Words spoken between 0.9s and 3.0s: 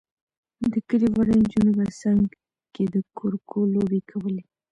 وړو نجونو به څنګ کې د